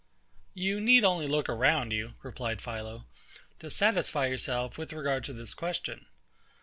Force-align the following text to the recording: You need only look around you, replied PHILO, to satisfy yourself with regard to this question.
You 0.55 0.81
need 0.81 1.03
only 1.03 1.27
look 1.27 1.47
around 1.47 1.91
you, 1.91 2.15
replied 2.23 2.59
PHILO, 2.59 3.05
to 3.59 3.69
satisfy 3.69 4.25
yourself 4.25 4.75
with 4.75 4.93
regard 4.93 5.23
to 5.25 5.33
this 5.33 5.53
question. 5.53 6.07